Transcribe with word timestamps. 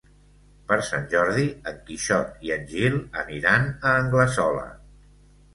Per 0.71 0.77
Sant 0.87 1.03
Jordi 1.11 1.43
en 1.71 1.77
Quixot 1.89 2.41
i 2.47 2.53
en 2.57 2.65
Gil 2.73 2.97
aniran 3.25 3.71
a 3.71 3.93
Anglesola. 3.99 4.69